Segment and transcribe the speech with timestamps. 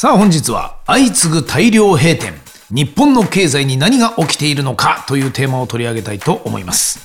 [0.00, 2.32] さあ本日は相次ぐ大量閉店。
[2.70, 7.00] 日本の経済に何が起きているのかというテーマを取り上げたいと思います。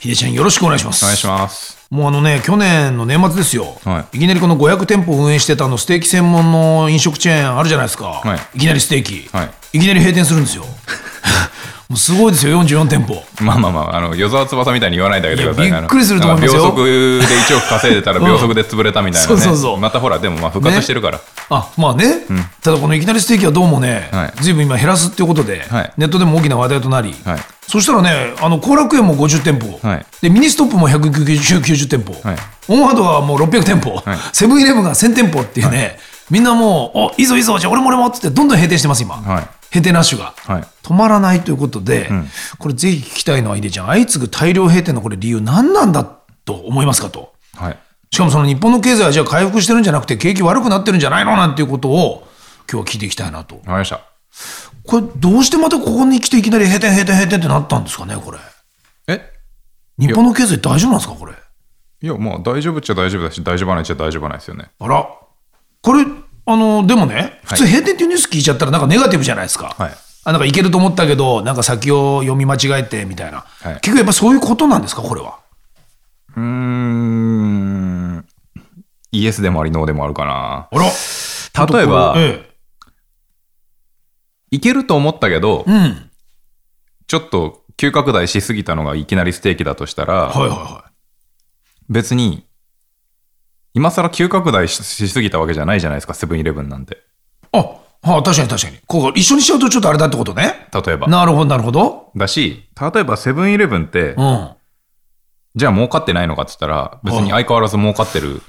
[0.00, 1.04] 秀ちゃんよろしくお願いします。
[1.04, 1.76] お願いします。
[1.90, 4.18] もうあのね去年の年末ですよ、、はい。
[4.18, 8.40] きなりこの500店舗運営してたあのステーキ専門の飲食チェーンあるじゃないですか、はい。
[8.56, 9.76] いきなりステーキ、はい。
[9.76, 10.64] いきなり閉店するんですよ
[11.88, 13.22] もうすごいですよ44店舗。
[13.40, 15.68] まあまあまあ、あの、与沢翼みたいに言わないであげてください。
[15.68, 16.62] いやびっくりすると思いますよ。
[16.62, 19.34] 秒速で1億稼いでたら秒速で潰れたみたいなね。
[19.34, 19.78] そうそうそう。
[19.78, 21.20] またほら、でもまあ復活してるから。
[21.48, 22.22] あまあね、
[22.60, 24.42] ただこのいきなりステーキはどうもね、はい。
[24.42, 25.92] ずいぶん今減らすっていうことで、はい。
[25.96, 27.38] ネットでも大きな話題となり、はい。
[27.68, 30.06] そしたらねあの幸楽苑も50店舗、はい。
[30.22, 32.38] でミニストップも190店舗、はい。
[32.68, 34.18] オンワードはもう600店舗、はい。
[34.32, 35.98] セブンイレブンが1000店舗っていうね、
[36.30, 42.08] みんなもう「おいいぞいいぞじゃあ俺も俺も」ってどんどん閉店してます今、はい閉店ラッシュが、はい止まらないということで、
[42.58, 46.04] これぜひ聞きたいのは井出ちゃん相次ぐ大量閉店のこれ理由何なんだ
[46.44, 47.34] と思いますかと。
[47.54, 47.78] はい。
[48.12, 52.28] しかもその日本の経済はじゃあ回復してるんじゃなくて景気悪くなってるんじゃないのなんていうことを
[52.70, 53.56] 今日は聞いていきたいなと。
[53.56, 54.00] わかりました。
[54.86, 58.38] これどうしてまたここに来ていきなり閉店閉店閉店ってなったんですかねこれ。
[59.08, 59.32] え？
[59.98, 61.32] 日本の経済大丈夫なんですかこれ。
[62.02, 64.66] いや、まあ大丈夫っちゃ大丈夫だし、大丈夫ないっちゃ大丈夫ないですよね。
[64.78, 65.08] あら。
[65.82, 66.04] これ、
[66.46, 69.74] あの、でもね、普通閉店っていうニュース聞いちゃったらなんかネガティブじゃないですか。
[69.76, 69.94] はい
[70.28, 73.44] あなんかいけると思ったけど、なんか先を読み間違えてみたいな。
[73.60, 75.38] はい結局やっぱそういうことなんですかこれは？
[76.36, 78.26] うーん。
[79.12, 80.68] イエスでもあり、ノーでもあるかな。
[80.68, 81.66] あら。
[81.66, 82.50] 例えばえ
[84.50, 86.10] いけると思ったけどえ、うん。
[87.06, 90.84] ちょっと急拡大しすぎたのがいきなりステーキだとしたら、はいはいは
[91.88, 92.44] 別に、
[93.76, 96.94] 今更急拡大ししすぎたわけじゃないじゃないですか、セブンイレブンなんて。
[96.94, 96.96] い。
[97.52, 98.78] あ、はあ、確かに確かに。
[98.86, 100.66] ここ一緒にしちゃうとちょっとあれだってことね。
[100.72, 101.08] 例えば。
[101.08, 102.10] なるほどなるほど。
[102.16, 104.50] だし、例えばセブンイレブンってう、ん。
[105.56, 108.40] じゃあ儲かってないのかって言ったら、別に相変わらず儲かってる。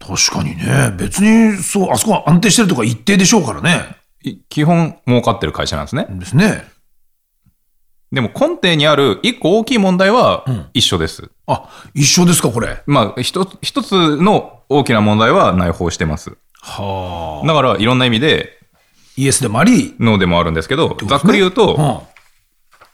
[0.00, 0.96] 確かにね。
[0.98, 3.98] 別に、そう、あそこは安定してるとか一定でしょうからね。
[4.24, 6.06] い基本儲かってる会社なんですね。
[6.10, 6.64] ですね。
[8.12, 11.30] でも根底にある一個大きい問題はん一緒です。
[11.46, 12.82] あ、一緒ですか、これ？
[12.86, 16.36] まあ、一つ、一つの大きな問題は内包してます。
[16.60, 17.46] はあ。
[17.46, 18.58] だから、いろんな意味で、
[19.16, 21.74] イエスでもあり、ノーでもあるんですけど、ざっくり言うと、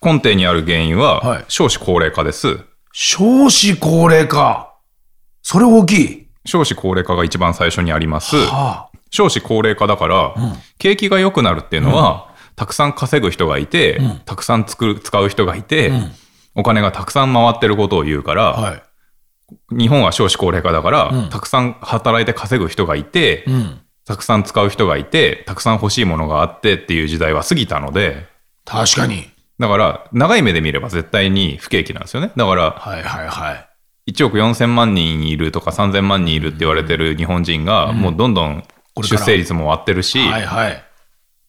[0.02, 0.12] うん。
[0.12, 2.58] 根底にある原因はいは少子高齢化です。
[2.92, 4.74] 少子高齢化。
[5.42, 6.26] それ大きい。
[6.44, 8.36] 少子高齢化が一番最初にあります。
[8.36, 10.34] は少子高齢化だから、
[10.78, 15.92] 景気が良くなるっていうのは、たくさん稼ぐ人がいて、たくさん作る使う人がいて、
[16.54, 18.60] お金がたくさん回ってることを言うから、あ。
[18.60, 18.82] はい。
[19.70, 23.80] 日本は少子高齢化だから、うんたくさん働いて稼ぐ人がいて、うん。
[24.06, 28.26] たくさん使う人がいて、たくさん欲しいものがあってっていう時代は過ぎたので、
[28.64, 29.28] 確かに。
[29.58, 32.30] だから、長い目で見れば絶対に不景気なんですよね。
[32.36, 33.54] だから、はいはいは
[34.06, 34.12] い。
[34.12, 38.62] 1億4000万人いるとか3000万人いるって言われてる日本人が、もうどんどん
[39.02, 40.85] 出生率も割ってるし、はいはい。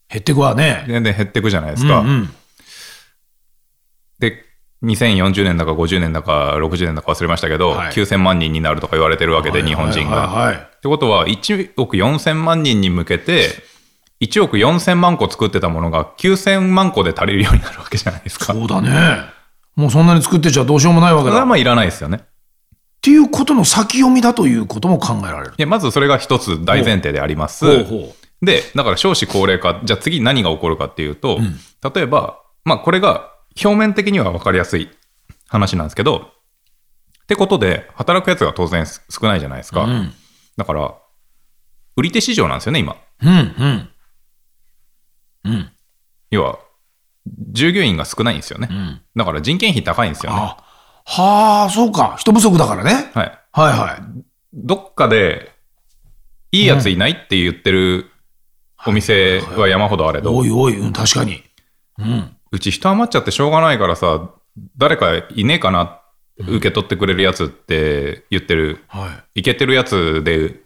[0.10, 0.86] 減ってくわね。
[0.88, 2.00] 全然減っていくじゃないですか。
[2.00, 2.30] うんうん。
[4.20, 4.44] で、
[4.84, 10.52] 2040年だか50年だか60年だか忘れましたけど、はい9000万人になるとか言われてるわけで、日本人が。
[10.52, 13.50] ってことは、1億4000万人に向けて、
[14.22, 18.54] 1億4000万個作ってたものが9000万個で足りるようになるわけじゃないですか。
[18.54, 18.90] そうだね。
[19.76, 21.30] もうそんなに作ってちゃどうしようもないわけだ。
[21.30, 22.22] っそれはまあいらないですよね。
[23.02, 25.54] ていうことの先読みだということも考えられる。
[25.58, 27.66] いやまずそれが一つ大前提であります。
[27.66, 31.40] ほうほで、だから少子高齢化、じゃあ次何が起こるかっていうと、
[31.94, 33.32] 例えば、まあこれが
[33.64, 34.90] 表面的には分かりやすい
[35.48, 39.86] 話なんですけど、ってことで、働くやつが当然少ないじゃないですか。
[39.86, 40.14] ん
[40.56, 40.96] だから、
[41.96, 42.96] 売り手市場なんですよね、今。
[43.22, 43.26] う。
[43.26, 43.90] うんうん。
[45.46, 45.72] うん。
[46.32, 46.60] 要は、
[47.52, 48.68] 従業員が少ないんですよね。
[48.68, 50.40] んだから人件費高いんですよね。
[50.40, 50.58] あ、
[51.06, 52.16] はあ、そうか。
[52.18, 53.12] 人不足だからね。
[53.14, 53.40] はい。
[53.52, 54.24] はいはい。
[54.54, 55.52] どっかで、
[56.52, 58.10] いいやついないって言ってる
[58.88, 61.44] お店は山ほどあれど、おいおい、うん、確かに。
[62.00, 62.36] うん。
[62.52, 64.30] うち人余っちゃってしょうがないからさ、
[64.78, 66.02] 誰かいねえかな、
[66.40, 69.42] 受け取ってくれるやつって言ってる、はい。
[69.42, 70.62] いけてるやつで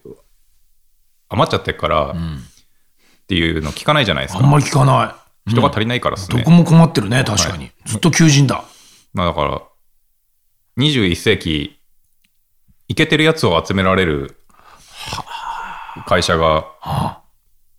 [1.30, 4.44] 余っちゃってっから、んっていうの聞かないじゃないですか。
[4.44, 5.16] あんまり聞かな
[5.48, 5.50] い。
[5.50, 6.40] 人が足りないからですね。
[6.40, 7.72] どこも困ってるね、確かに。
[7.86, 8.64] ずっと求人だ。
[9.14, 9.62] まあだから、
[10.78, 11.80] 21世紀、
[12.88, 14.38] いけてるやつを集められる
[16.06, 17.21] 会社が、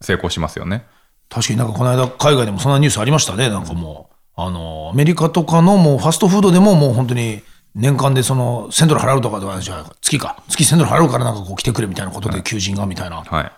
[0.03, 0.85] 成功しますよね。
[1.29, 3.49] 確かになんかこの間海外でもそんなニュースありましたね。
[3.49, 7.43] なんかもう、あの、アメリカとかのもうファストフードでももう本当に
[7.75, 10.43] 年間でその1000ドル払うとかじゃあ月か。
[10.49, 13.23] 月1000ドル払うからなんかこう来てくれみたいなことで求人がみたいな。
[13.23, 13.53] はい。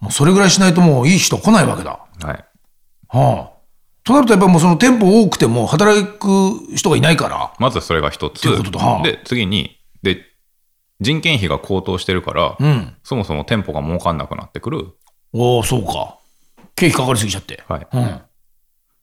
[0.00, 1.98] もうそれぐらいしないともういい人来ないわけだ。
[2.22, 2.44] はい。
[3.08, 3.58] はあ。
[4.04, 7.52] となるとやっぱりもうその店舗多くても働く人がいないから。
[7.58, 8.42] まずそれが一つ。
[8.42, 10.24] ということだはあで、次に、で、
[11.00, 12.96] 人件費が高騰してるから、うん。
[13.02, 14.94] そもそも店舗が儲かんなくなってくる。
[15.32, 16.18] おおそうか。
[16.74, 17.62] 経費かかりすぎちゃって。
[17.68, 17.86] はい。
[17.92, 18.02] うん。
[18.04, 18.20] だ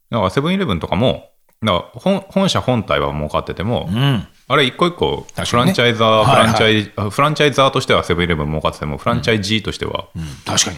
[0.10, 1.30] からセブンイレブンとかも、
[1.64, 4.28] だから本本社本体は儲かってても、うん。
[4.48, 10.24] あれ一個一個、フランチャイザー、はいはいフランチャイ、あフランチャイザーとしてはセブンイレブン儲かってても、フランチャイジーとしては、うん。
[10.46, 10.78] 確かに。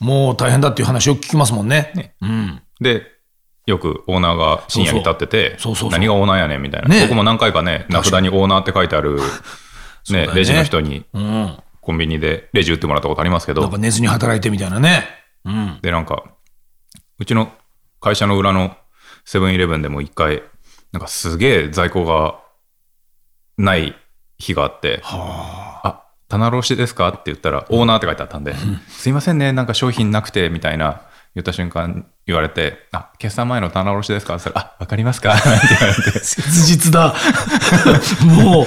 [0.00, 1.92] もう大変だっていう話を聞きますもんね。
[1.94, 2.62] ねうん。
[2.80, 3.02] で、
[3.66, 5.58] よくオーナーが深夜に立ってて
[5.90, 6.88] 何がオーナーやねんみたいな。
[6.88, 9.18] ね僕も何回かね、名札にオーナーって書いてある、
[10.10, 11.58] ねねレジの人にうん。
[11.88, 13.62] コンビニでレジ打ってもらったことありますけど。
[13.62, 15.06] なんか、寝ずに働いてみたいなね。
[15.46, 15.78] うん。
[15.80, 16.22] で、なんか、
[17.18, 17.50] うちの
[17.98, 18.76] 会社の裏の
[19.24, 20.42] セブンイレブンでも一回、
[20.92, 22.40] なんかすげえ在庫が
[23.56, 23.96] ない
[24.36, 27.08] 日があって、はあ、棚卸しですか？
[27.08, 28.54] って言ったら、オーナーって書いてあったんで、
[28.88, 31.00] すいませんね、なんか商品なくて、みたいな
[31.38, 34.34] 言った瞬間言われて、あ、決算前の棚卸しですか？
[34.36, 35.34] って言ったら、あ、わかりますか？
[35.34, 37.14] って言われてあ。、切実だ。
[38.24, 38.66] もう、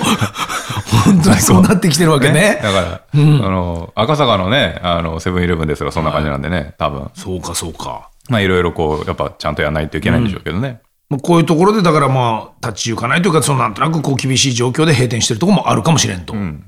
[1.06, 2.60] 本当にそうなってきてるわけね。
[2.64, 7.10] だから、あの、赤坂のね、あの、セブンイレブンですが、そんな感じなんでね、多分。
[7.14, 8.10] そうか、そうか。
[8.30, 10.80] まあ、いろいろこう、やっぱちゃんとやらないといけないんでしょうけどね。
[11.10, 16.34] まあこういうところで、だからまあ、立ち行かないというか、そのなんとなくこう厳しい状況で閉店してるところもあるかもしれんと。
[16.34, 16.64] うん。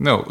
[0.00, 0.24] だか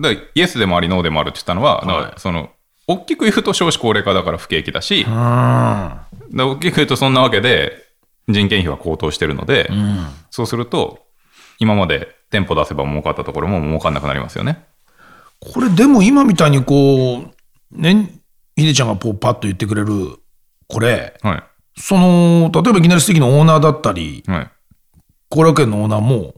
[0.00, 2.50] ら、イエスでもあり、ノーでもあるって言ったのは、だからその、
[2.88, 7.72] 大きく言うと少子高齢化だから不景気だし、だから大きく言うとそんなわけで
[8.28, 9.70] 人件費は高騰してるので、
[10.30, 11.06] そうすると、
[11.58, 14.64] 今まで店舗出せば儲かったところも儲かんなくなりますよね。
[15.40, 17.30] これでも今みたいにこう、
[17.70, 18.20] ね、
[18.56, 20.16] ひでちゃんがこうパッと言ってくれる、
[20.66, 21.42] これ、はい。
[21.80, 24.50] その、例えばいきなり素敵のオーナーだったり、はい。
[25.30, 26.34] 後楽園のオーナーも、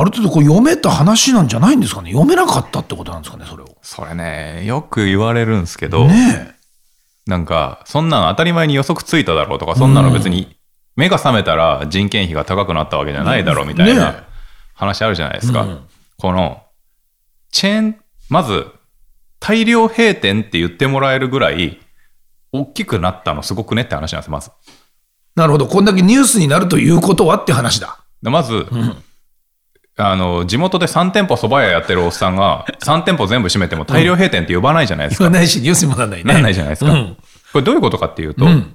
[0.00, 2.12] ある程度こう読めた話なんじゃないんですかね？
[2.12, 3.76] 読めなかったってことなんですかね、それを。
[3.82, 6.54] それね、よく言われるんですけど、ね
[7.26, 10.56] なんか、そんなん当たり前に予測ついただろうとか、そんなの別に
[10.96, 14.24] 目が覚めたら人件費が高くなったわけじゃないだろうみたいねな
[14.74, 15.62] 話あるじゃないですか。
[15.62, 15.80] うん
[16.20, 16.62] この、
[17.52, 17.96] チェーン、
[18.28, 18.66] まず、
[19.38, 21.78] 大量閉店って言ってもらえるぐらい、
[22.50, 24.50] 大きくなったのすごくねって話なんです、まず。
[25.36, 25.68] なるほど。
[25.68, 28.00] こんだけニュースになるということはって話だ。
[28.20, 28.66] でまず、
[30.00, 35.24] あの、地元で3店舗蕎麦屋やってるおっさんが、 3店舗全部閉めても大量閉店って呼ばないじゃないですか。
[35.24, 36.32] 言わないし、ニュースにもならないね。
[36.32, 36.92] なんないじゃないですか。
[36.92, 37.16] うん
[37.50, 38.74] これどういうことかっていうと、うん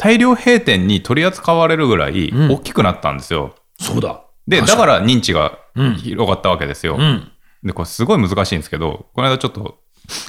[0.00, 3.56] 大量閉店に取り扱われるぐらい大きくなったんですよ。
[3.80, 4.20] そうだ。
[4.46, 6.96] で、だ確から認知がうん広がったわけですよ。
[6.96, 7.28] うん。
[7.64, 9.80] で、これすごい難しいんですけど、この間ちょっと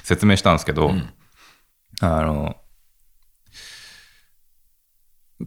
[0.04, 0.92] 説明したんですけど、
[2.02, 2.56] あの、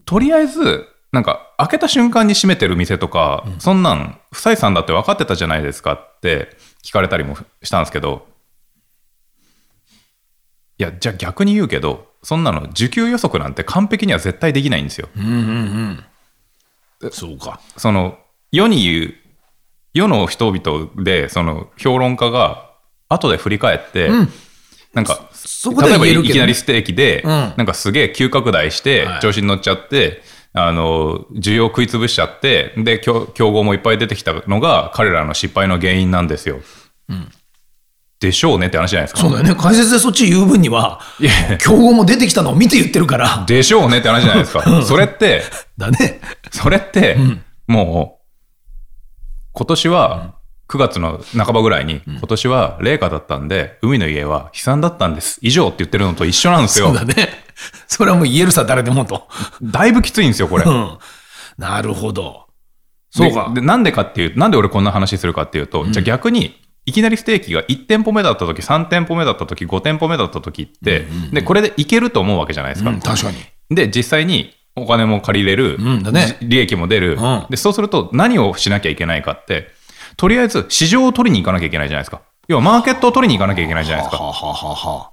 [0.07, 8.27] とりあえず、なんか開けた瞬間に閉めてる店とか、そんなん不採算だって分かってたじゃないですかって聞かれたりもしたんですけど、
[10.79, 15.09] いや、じゃあ逆に言うけど、そんなの需給予測なんて完璧には絶対できないんですよ。
[15.17, 16.05] うんうん
[17.03, 17.13] うん。
[17.13, 17.61] そうか。
[17.77, 18.19] その
[18.51, 19.15] 世に言う
[19.95, 22.71] 世の人々でその評論家が
[23.09, 24.29] 後で振り返って、うん
[24.95, 25.31] なんか
[25.81, 30.23] 例えばいきなりステーキで、うんなんかすげえ急拡大してはい調子に乗っちゃって、
[30.55, 36.61] あの需要食い潰しちゃってで競競合もいっぱい出てきたのが彼らの失敗の原因なんですよ。
[38.21, 39.21] でしょうねって話じゃないですか。
[39.21, 39.55] そうだよね。
[39.57, 41.01] 解説でそっち言う分には、
[41.59, 43.45] 競合も出てきたのを見て言ってるから。
[43.49, 44.83] でしょうねって話じゃないですか。
[44.85, 45.43] それって
[45.77, 46.21] だね。
[46.53, 47.17] それって、
[47.67, 48.23] もう、
[49.53, 50.35] 今年は、
[50.69, 55.39] 9月の半ばぐらいに、今年は冷夏だったんで、海の家は悲惨だったんです。
[55.43, 56.97] 以上って言ってるのと一緒なんですよそう。
[56.97, 57.29] だね。
[57.87, 59.29] それはもう言えるさ、誰でもと。
[59.63, 60.65] だいぶきついんですよ、これ。
[60.65, 60.99] うん。
[61.59, 62.47] なるほど。
[63.11, 63.61] そうかで。
[63.61, 72.91] でなんでかっていう、なんで俺こんな話するかっていうと、じゃあ逆に、いきなりステーキが1店舗目だった時、3店舗目だった時、5店舗目だった時って、で、これでいけると思うわけじゃないですか。
[72.91, 73.37] うん、確かに。
[73.71, 79.69] で、実際にお金も借りれる、うんだねじ利益も出る、うんで、そうすると何をしなきゃいけないかって、
[80.17, 82.23] とりあえず市場を取りに行かなきゃいけないじゃないですか。
[82.49, 84.23] 要はマーケットを取りに行かなきゃいけないじゃないですか。
[84.23, 85.12] はははは。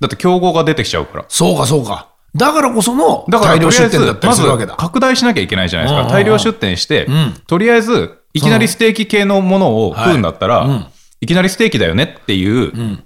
[0.00, 1.24] だって競合が出てきちゃうから。
[1.28, 2.08] そうか、そうか。
[2.34, 4.74] だからこそのだから大量出店だったりますずるわけだ。
[4.74, 6.00] 拡大しなきゃいけないじゃないですか。
[6.00, 10.86] うんうんうん大量出店して、んとりあえずいきなりステーキ系のものを食うんだったら、はいうん
[11.20, 13.00] いきなりステーキだよねっていう、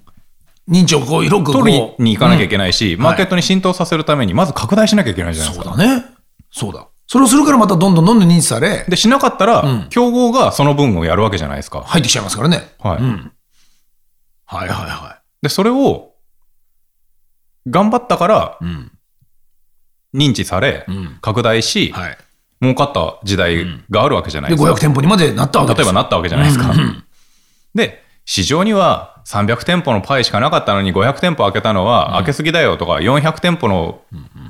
[0.69, 5.73] 認知をこう広く取りに行かなきゃいけないし、んマーケットに浸透させるためにまず拡大しなきゃいけないじゃないですか。
[5.73, 6.05] そうだね。
[6.51, 6.87] そうだ。
[7.07, 11.81] それをするからまたどんどんどんどん認知され、で、しなかったら、競合がその分をやるわけじゃないですか。
[11.81, 12.69] 入ってきちゃいますからね。
[12.79, 12.97] はい。
[12.97, 13.31] うん。
[14.45, 16.08] はいはいはで、それを、
[17.69, 18.91] 頑張ったからうん。
[20.13, 22.17] 認知され、ん拡大し、はい。
[22.61, 24.73] 儲かった時代があるわけじゃないで、ですか。
[24.73, 26.73] 500店舗にまでなったわけですよ例えばなったわけじゃないですか。
[27.75, 34.01] で、市場には300店舗のパイしかなかったのに500店舗開けたのは開けすぎだよとか400店舗の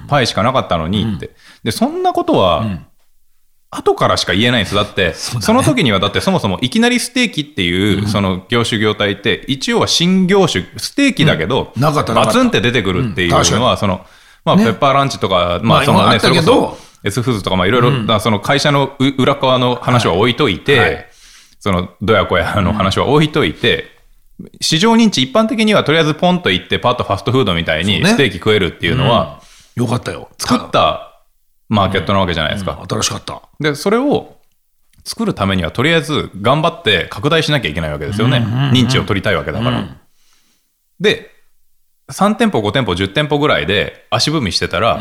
[0.07, 1.31] パイしかなかったのにって。
[1.63, 2.65] で、そんなことは
[3.71, 4.75] 後からしか言えないんです。
[4.75, 14.05] だって、その時にはだってそもそもいきなりステーキっていうその業種業態って一応は新業種、ステーキだけど、バツンって出てくるっていうのは、その、
[14.43, 14.63] まあ、ね。
[14.63, 20.93] ペッパーランチとか、ままああ、そのね、それこそ、S フーズとか、まあ、いろいろ、だからその会社のう裏側の話は置いといて、はい。
[20.95, 21.09] はい
[21.59, 23.85] その、どやこやの話は置いといて、
[24.61, 29.41] 市場認知、一般的にはとりあえずポンと行って、パッとファストフードみたいにステーキ食えるっていうのは、
[29.75, 30.29] よかったよ。
[30.37, 31.08] 作った
[31.69, 32.83] マーケットなわけじゃないですか。
[32.89, 33.41] 新しかった。
[33.59, 34.35] で、それを
[35.05, 38.39] 作るためには、とりあえず頑張って拡大しなきゃいけないわけですよね。
[38.73, 39.87] 認知を取りたいわけだから。
[40.99, 41.31] で、
[42.11, 44.99] 3店舗、5店舗、10店舗ぐらいで足踏みしてたら、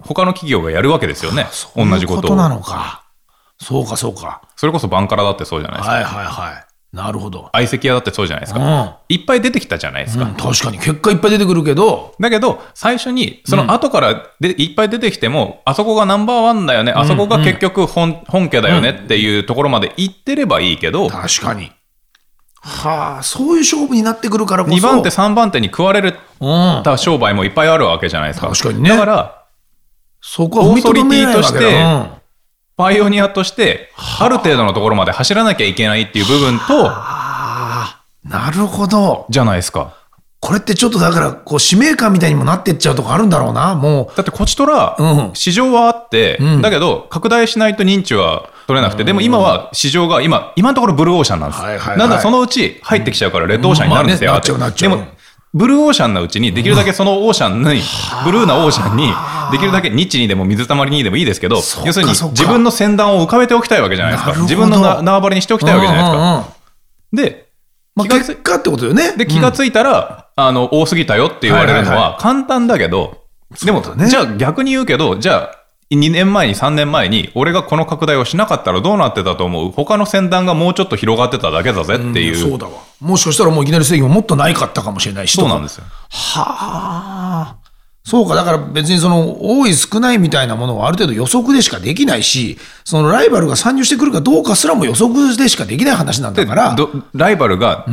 [0.00, 1.46] 他の企業がやるわけですよね。
[1.46, 1.76] 同じことを。
[1.76, 3.04] そういうことなのか。
[3.60, 4.42] そうか、そうか。
[4.56, 5.94] それこそバンカラだってそうじゃないですか。
[5.94, 6.66] はいはいはい。
[6.94, 7.50] なるほど。
[7.52, 8.82] 相席屋だってそうじゃないですうか。
[8.82, 8.94] ん。
[9.08, 10.26] いっぱい出てきたじゃないですか。
[10.26, 10.78] うん確かに。
[10.78, 21.72] 結果いっぱい出てくるけど、だけど、最初に、その後からで、いっぱい出てきても、あそこがナンバーワンだよね、あそこが結局本,、本家だよねっていうところまで行ってればいいけど、確かに。
[22.60, 24.76] はあ、そういう勝負になってくるからこそ。
[24.76, 26.82] 2番手、3番手に食われるうん。
[26.84, 28.48] た商売もいっぱいあるわけじゃないですか。
[28.48, 29.44] 確かにねだから、
[30.20, 32.23] そこはオーソリティと
[32.76, 34.28] パイオニアとして、あ。
[34.28, 39.26] る程度のところまで走らなきゃいけないっていう部分と、ああ、なるほど。
[39.30, 39.94] じゃないですか。
[40.40, 46.62] これってちょっとだから、こう、使命感みたいにもなってっちゃうとこあるんだろうな、もだってこちとらうん、市場はあって、うん。
[46.62, 51.62] だけど、拡大しないと認知は取れなくて、でも今は市場が今、今のところブルーオーシャンなんです。
[51.62, 51.98] はいはいはい。
[51.98, 54.32] なんだそのうち入ってきちゃうからレッドオーシャンになるんですよ。
[54.32, 54.90] うなっちゃう。
[54.90, 55.06] でも、
[55.54, 57.80] ブルーオーシャンのうちに、できるだけそのオーシャンに、
[58.26, 59.14] ブルーなオーシャンに、
[59.52, 64.32] できるだけニッチにでも水たまりにでもいいですけど要するに自分の先端を浮かべておきたいわけじゃないですか。
[64.40, 66.44] 自分のな縄張りにしておきたいわけじゃないですか。
[67.12, 67.46] で、
[67.94, 69.12] まあ、気がつ結果ってことよね。
[69.16, 73.18] で、気がついたら、あの、多すぎたよって言われるのは簡単だけど、
[73.64, 79.70] でも、じゃあ逆に言うけど、じゃあ、2年前に3年前に、俺がこの拡大をしなかったらどうなってたと思う？
[79.70, 82.36] 他の先端がもうちょっと広がってただけだぜっていう。
[82.36, 82.72] そうだわ。
[83.00, 85.36] もしかしたらもういきなり制御もっとないかったかもしれないし。
[85.36, 85.84] そうなんですよ。
[86.10, 87.56] はあ。
[88.06, 97.86] そうか、だから別にその多い少ないみたいなものはある程度予測でしかできないし、そのライバルが参入してくるかどうかすらも予測でしかできない話なんだでから、どライバルが、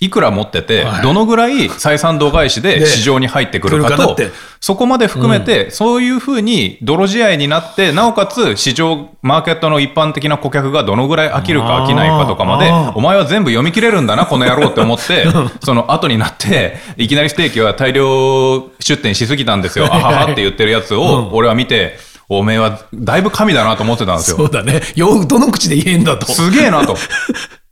[0.00, 4.16] いくら持ってて、はいどのぐらい採算度外視でで市場に入ってくるかと
[4.60, 15.26] そこまで含めて、そういうふうに泥仕合になって、なおかつ市場、マーケットの一般的な顧客がどのぐらい飽きるか飽きないかとかまでお前は全部読み切れるんだな、この野郎って思って、
[15.62, 24.36] その後になって、いきなりステーキは大量出店しすぎたんですよ、あははって言ってるやつを、俺は見て、おめえはだいぶ神だなと思ってたんですよ。
[24.36, 24.82] そうだね。
[24.96, 26.26] よくどの口で言えんだと。
[26.26, 26.94] すげえなと。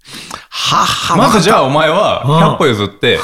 [0.58, 3.18] ははまずじゃあお前うんは100歩譲って、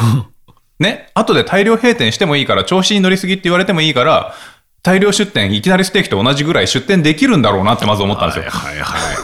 [0.79, 4.35] ね、後で大量閉店してもいいから、調子に乗りすぎって言われてもいいから、
[4.83, 8.51] 大量出店、いきなりステーキと同じぐらい出店できるんだろうなってまず思ったんですよ。
[8.51, 9.17] はいはい。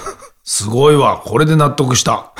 [0.44, 1.20] すごいわ。
[1.24, 2.32] これで納得した。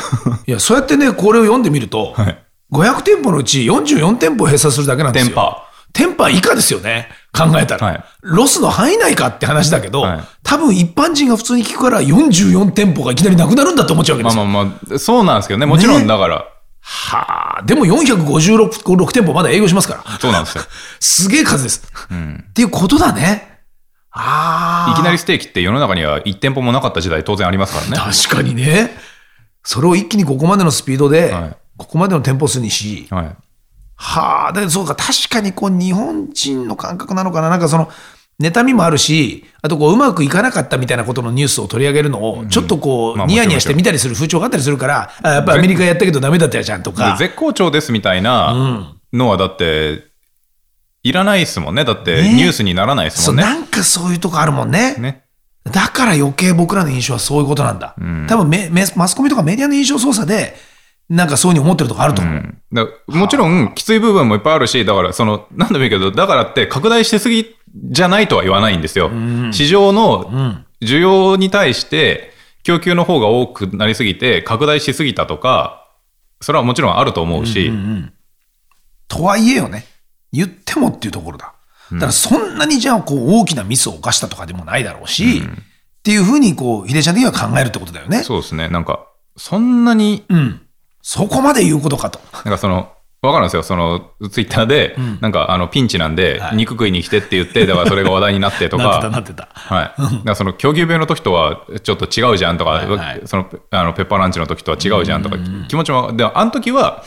[0.46, 2.38] いや、そうやってね、これを読んでみると、はい
[2.70, 5.30] 500店舗のうち44店舗を閉鎖するだけなんですよ。
[5.30, 7.08] テンパ店舗以下ですよね。
[7.32, 14.44] 考えたら、はいロスの範囲内かって話だけど、はい多分一般人が普通に聞くから44店舗がいきなりなくなるんだって思っちゃうわけですよ。
[14.46, 15.66] まあまあまあ、そうなんですけどね。
[15.66, 16.46] もちろんねだから、
[16.80, 20.18] はあ、でも456 6店舗まだ営業しますから。
[20.18, 20.64] そうなんですよ。
[21.00, 21.82] すげえ数です。
[22.10, 23.60] っていうことだね。
[24.10, 24.92] ああ。
[24.92, 28.12] いきなりステーキって世の中には1店舗もなかった時代当然ありますからね。
[28.12, 28.96] 確かにね。
[29.62, 33.36] それを一気にここまでのスピードで、はいここまでの店舗数にし、はい。
[34.00, 37.50] はあ、で、そうか、確かにこう、日本人の感覚なのかな。
[37.50, 37.90] なんかその、
[38.40, 47.16] 妬みもあるし、あとこう、うまくいかなかったみたいなことのニュースを取り上げるのを、ちょっとこう、まあニヤニヤして見たりする風潮があったりするから、あやっぱアメリカやったけどダメだったじゃんとでか。
[47.18, 50.06] 絶好調ですみたいなのはだって、
[51.02, 51.84] いらないですもんね。
[51.84, 53.42] だってねニュースにならないですもんね。
[53.42, 54.94] なんかそういうとこあるもんね。
[54.98, 55.24] ね。
[55.64, 57.94] だから余計僕らの印象はそういうことなんだ。
[58.28, 60.56] 多分メメマスコミとかメディアの印象操作で、
[61.08, 62.54] なんかそういうふうに思ってるとこあると思う。
[62.72, 67.56] だもちろん、きつい部分もいっぱいあるし、だから、その、何でもいいけど、だからって拡大しすぎ
[67.90, 69.10] じゃないとは言わないんですよ。
[69.52, 75.88] 市場の需要に対して、供給の方が多くなりすぎて、拡大しすぎたとか、
[76.40, 77.72] それはもちろんあると思うし、
[79.08, 79.86] とはいえよね。
[80.32, 81.54] 言ってもっていうところだ。
[81.92, 88.22] だからそんなにじゃあこう大きなミスを犯したとかでもないだろうし、っていうふうにこう、秀ちゃん的には考えるってことだよね。
[88.22, 88.68] そうですね。
[88.68, 90.60] なんか、そんなに、うん。
[91.10, 92.20] そこまで言うことかと。
[92.44, 93.62] なんかその、わかるんですよ。
[93.62, 99.48] その、ツイッターで、なんか、あの、ピンチなんで、はい肉食いに来てって言って、だからそれが話題になってと なってたか、なってた。
[99.50, 99.84] はい。
[99.84, 105.38] だからその、狂牛病の時とはちょっと違うじゃんとか、はいはいその、あの、ペッパーランチの時とは違うじゃんとか、
[105.68, 107.02] 気持ちも、で、あの時は、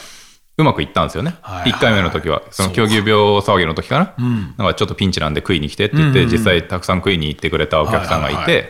[0.57, 1.35] うまくいったんですよね。
[1.43, 2.41] はいはい1回目の時は。
[2.49, 4.13] その、狂牛病騒ぎの時かな？
[4.57, 8.63] なんかちょっとピンチなんで食いに来てって言って、実際たくさん食いに行ってくれたお客さんがいはいはいはて、っ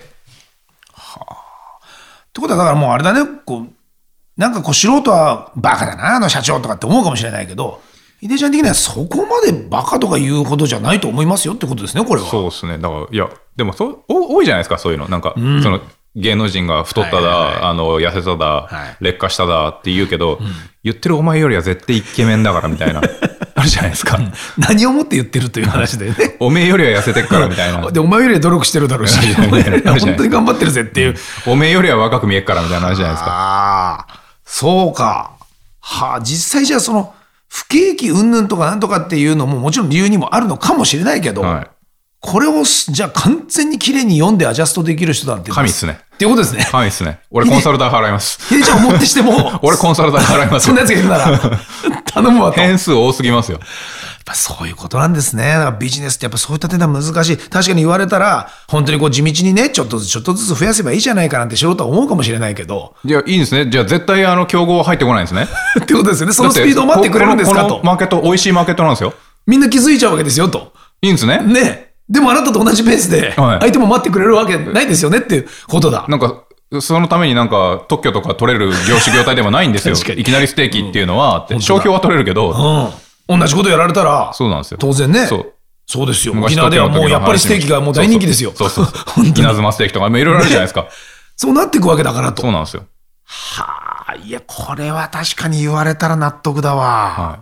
[2.33, 3.67] てことはだからもうあれだね、こう、
[4.41, 7.79] なんかこう素人はバカだな、あの社長とかって思うかもしれないけど、
[8.21, 12.27] 井出ちゃん的にはそこまでバカとか言うほどじゃないと思いますよってことですね、これは。
[12.27, 12.79] そうですね。
[12.79, 15.07] だから、いや、でもそ多いじゃないですか、そういうの。
[15.09, 15.79] なんか、その、
[16.15, 20.39] 芸能人が太っただ、はいはいはいあの、痩せただ、はい劣化しただって言うけど、
[20.83, 23.01] 言ってるお前よりは絶対イケメンだからみたいな、
[23.55, 24.19] あるじゃないですか。
[24.57, 26.35] 何をもって言ってるという話だよね。
[26.41, 27.79] おめえよりは痩せてっからみたいな。
[27.91, 31.15] で、お前よりは努力してるだろうし、本当に頑張ってるぜっていう。
[31.45, 33.31] おめえよりは若く見えっからみたいな話じゃないですか。
[33.31, 34.20] ああ、
[34.51, 35.31] そうか。
[35.79, 37.15] はあ、実際じゃあその、
[37.47, 41.67] 不景気云々とかなんとかっていうのももちろん理由にもあるのかもしれないけど、はい。
[42.19, 45.51] これをすじゃあ完全に綺麗に読んでアジャストできる人なんて。
[45.51, 45.99] 神っすね。
[46.15, 46.63] っていうことですね。
[46.63, 47.19] はいですね。
[47.31, 48.45] 俺コンサル代払います。
[48.47, 51.39] ひでちゃんをもってしても、 俺コンサル代払いますそんなやつがいるなら、
[52.05, 52.59] 頼むわと。
[52.59, 53.59] 変数多すぎますよ。
[54.25, 55.43] ぱそういうことなんですね。
[55.43, 57.37] だからビジネスってやっぱそういった点では難しい。
[57.37, 63.69] 確かに言われたら、本当にこう地道にね、ちょっとずつちょっとずつ増やせばいいじゃないかなんて素人は思うかもしれないけど、いや、いいんですね。
[63.69, 65.47] じゃあ絶対あの、競合は入ってこないんですね。
[65.81, 66.33] ってことですよね。
[66.33, 69.13] そのスピードを待ってくれるんですかとマーケット、美味しいマーケットなんですよ。
[69.47, 70.73] みんな気づいちゃうわけですよと。
[71.01, 71.39] いいんですね。
[71.39, 71.91] ね。
[72.09, 76.05] でもあなたと同じペースで、はい相手も待ってくれるわけないですよねっていうことだ。
[76.09, 76.43] なんか、
[76.79, 79.95] そのためになんか特許とか取れる業種業態でもないんですよ。
[80.15, 83.10] いきなりステーキっていうのは、って本当だ商標は取れるけど、うん。
[83.37, 84.77] 同じことやられたら、そうなんですよ。
[84.79, 85.27] 当然ね。
[85.27, 85.53] そう。
[85.87, 86.33] そうですよ。
[86.33, 88.53] 昔沖縄ではもうやっぱりステーキがもう大人気ですよ。
[88.55, 90.87] そうそうそう 稲妻ステーキとか、まあいろいろあるじゃないですか。
[91.35, 92.41] そうなっていくわけだからと。
[92.43, 92.83] そうなんですよ。
[93.25, 96.85] はあ、いや、これは確かに言われたら納得だわ。
[96.85, 97.39] は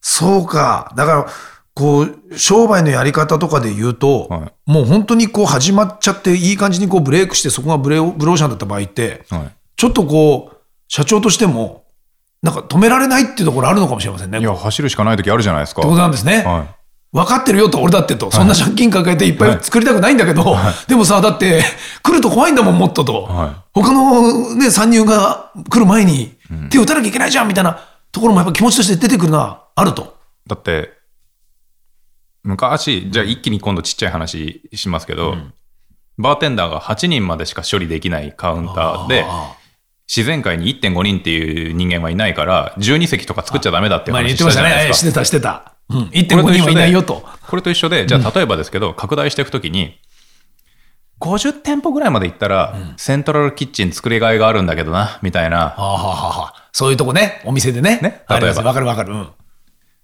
[0.00, 0.92] そうか。
[0.96, 1.26] だから、
[1.74, 9.34] こう、商売のやり方とかで言うと、はいもう本当にこう始まっちゃって、いい感じにこうブレイクして、そこがブレオブローシャンだった場合って、い。
[9.34, 10.56] はちょっとこう、
[10.88, 11.81] 社長としても、
[12.42, 14.38] なんか止められないっていうところあるのかもしれませんね。
[14.38, 14.40] い。
[14.40, 15.82] いや、走るしかない時あるじゃないですか。
[15.82, 16.42] ってことなんですね。
[16.44, 16.66] は
[17.12, 18.30] 分かってるよと、俺だってと。
[18.30, 20.56] そんな借金抱えていっぱい作りたくないんだけど、
[20.88, 21.62] でもさ、だって、
[22.02, 23.24] 来ると怖いんだもん、もっとと。
[23.24, 26.36] は他のね、参入が来る前に、
[26.70, 30.16] 手を打たなきゃいけないじゃん、みたいなところもやっぱ気持ちとして出てくるのはあると。
[30.46, 30.48] い。
[30.48, 30.90] だって、
[32.44, 35.36] 昔、じゃあ一気に今度ちっちゃい話しますけど、
[36.16, 39.54] バーテンダーが8人までしか処理できないカウンターで、あ
[40.08, 44.68] 自然界に1.5人っていう人間はいないから、12席とか作っちゃダメだって話した言ってましたね。
[44.68, 45.08] じゃないですか。
[45.08, 45.72] してた、してた。
[45.90, 45.98] うん。
[46.08, 47.24] 1.5人はいないよと。
[47.46, 49.98] これと一緒で、じゃあ例えばですけど、拡大していくときに、
[51.20, 55.56] 50店舗ぐらいまで行ったら、セントラルキッチン作りがいがあるんだけどな、みたいな。
[55.58, 58.00] はあ、はあはあはあ、そういうとこね、お店でね。
[58.02, 59.12] ね例えばわかるわかる。
[59.12, 59.28] うん。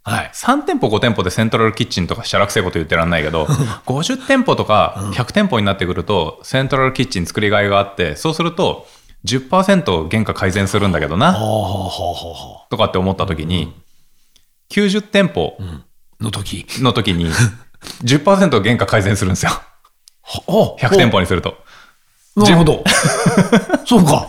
[0.05, 0.31] はい。
[0.33, 3.45] 3店舗5店舗でセントラルキッチンとかしゃらくせえこと言ってらんないけど、
[3.87, 8.87] 50店舗とか100店舗になってくると、セントラルキッチン作りがいがあって、そうすると、
[9.25, 11.33] 10%原価改善するんだけどな、
[12.71, 13.75] とかって思ったときに、
[14.71, 15.83] 90店舗あ。
[16.21, 16.67] の時。
[16.81, 17.31] の時に、
[18.05, 19.53] 10%原価改善するんですよ。
[20.47, 21.57] お100店舗にすると。
[22.37, 22.85] なるほど。
[23.87, 24.29] そうか。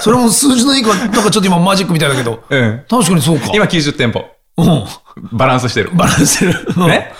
[0.00, 2.44] それも数字のいいか、なんかちょっと今マジックみたいだけど。
[2.48, 2.84] うん。
[2.88, 3.50] 確かにそうか。
[3.52, 4.24] 今90店舗。
[4.56, 4.84] うん。
[5.32, 5.90] バランスしてる。
[5.94, 6.74] バランスしてる。
[6.76, 7.12] うんね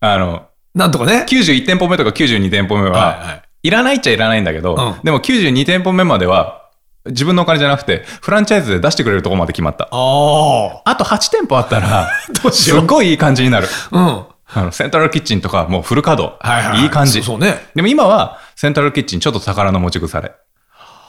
[0.00, 1.26] あの、なんとかね。
[1.28, 6.70] 91店舗目とか92店舗目は、はいらないっちゃいらないんだけど、うんでも92店舗目までは、
[7.06, 9.88] 自分のお金じゃなくて、フランチャイズで出してくれるところまで決まった。
[9.90, 10.90] ああ。
[10.90, 12.10] あと8店舗あったら、
[12.42, 13.68] どうしようすごいいい感じになる。
[13.90, 14.24] うん。
[14.50, 16.36] あの、セントラルキッチンとかもうフル稼働。
[16.40, 17.12] はいはいはいい感じ。
[17.12, 20.32] そうそうねでも今は、セントラルキッチンちょっと宝の持ち腐れ。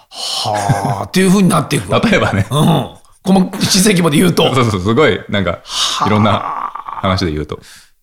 [0.09, 1.03] はあ。
[1.05, 1.91] っていう風になっていく。
[1.91, 2.47] 例えばね。
[2.49, 2.89] うん。
[3.23, 4.43] この小さい規模で言うと。
[4.55, 5.59] そうそう、すごい、なんか、
[6.05, 7.59] いろんな話で言うと。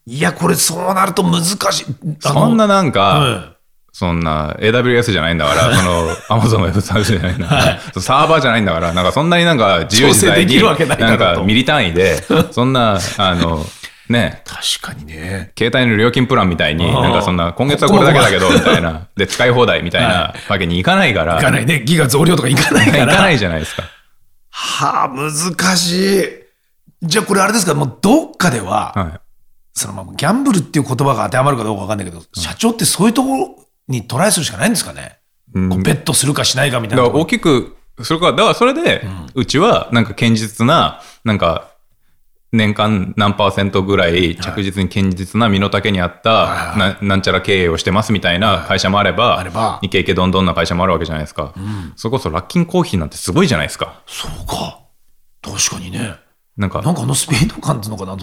[0.07, 1.87] いや、これそうなると難しい。
[2.21, 3.56] そんななんか、うん
[3.99, 13.65] そんな AWS じゃないんだから、その Amazon ビスじゃないんだから、サーバーじゃないんだから、なんかそんなになんか自由自在に、調整できるわけなんかミリ単位で、 そんな、あの、
[14.11, 15.51] ね、確かにね。
[15.57, 21.83] 携帯の料金プランみたいに、なんかそんな、今月はこれだけだけど、みたいな、で、使い放題みたいなわけにいかないから、いかないね。
[21.83, 23.05] ギガ増量とかいかないから。
[23.05, 23.85] いかないじゃないですか。
[24.51, 26.29] はあ、難しい。
[27.03, 29.21] じゃあこれあれですか、もうどっかでは、はい。
[29.73, 35.19] そのままギャンブルっていう言葉が当てはまるかどうかわかんないけど、社長ってそういうところにトライするしかないんですかね。
[35.55, 37.05] うんこうベットするかしないかみたいな。
[37.07, 41.71] 大きく、それから、だからそれで、うちはなんか堅実な、なんか、
[42.53, 51.55] 年間何パーセントぐらい着実に堅実な身の丈に合ったななんちゃら経営をしてますみたいな会社もあればあれば、イケイケどんどんな会社もあるわけじゃないですか。
[51.97, 54.03] それこそラッキンコーヒーなんてすごいじゃないですか。
[54.07, 54.81] そうか。
[55.43, 56.17] 確かにね。
[56.57, 58.17] なんか、なんかあのスピード感っていうのかな、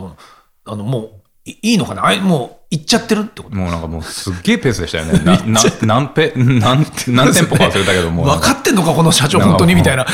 [0.65, 2.05] あの、もう、いいいのかな？
[2.05, 3.55] あれ、もう、行っちゃってるってこと？
[3.55, 5.19] もうなんかもうすっげえペースでしたよね。
[5.19, 8.53] な、 な、何ペ、何、何店舗か忘れたけど、も分か。
[8.53, 10.05] かってんのか、この社長、本当にみたいな。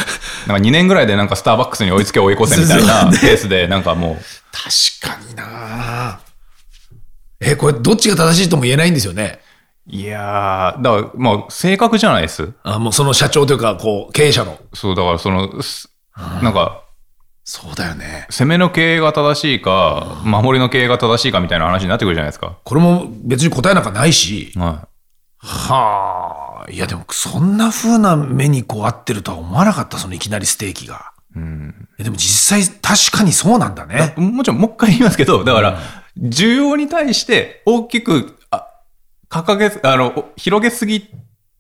[0.48, 4.16] なんか2年ぐらいでなんかスターバックスに追いつけ追い越せみたいなペースで、なんかもう、
[4.52, 6.20] 確かにな
[7.40, 9.40] え、これ、どっちが正しいとも言えないんですよね？
[9.88, 12.52] いやー、だから、まあ、正確じゃないです？
[12.64, 14.58] あもうその社長というか、こう、経営者の。
[14.74, 15.90] そう、だからその、す
[16.44, 16.82] なんか、
[17.52, 18.28] そうだよね。
[18.30, 22.60] 攻めの経営が正しいか、守りの経営が正しいかみたいな話になってくるじゃないですか。
[22.64, 24.54] これも別に答えなんかないし。
[24.56, 24.88] は
[25.40, 26.72] はあ。
[26.72, 31.12] いや、でも、そんな風な目にこう合ってるとは思わなかった、そのいきなりステーキが。
[31.36, 31.40] い。
[31.40, 31.90] うん。
[31.98, 34.14] えでも実際、確かにそうなんだね。
[34.16, 35.80] もちろん、もう一回言いますけど、だから、
[36.22, 38.68] 需要に対して大きく、あ、
[39.28, 41.10] 掲げす、あの、広げすぎ